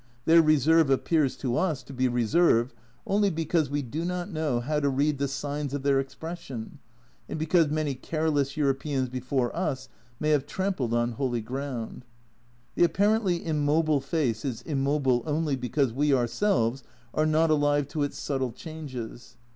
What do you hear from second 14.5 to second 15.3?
immobile